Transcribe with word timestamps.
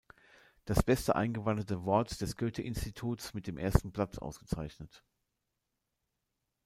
Das 0.65 0.81
beste 0.81 1.15
eingewanderte 1.15 1.85
Wort“ 1.85 2.21
des 2.21 2.35
Goethe-Instituts 2.35 3.35
mit 3.35 3.45
dem 3.45 3.59
ersten 3.59 3.91
Platz 3.91 4.17
ausgezeichnet. 4.17 5.03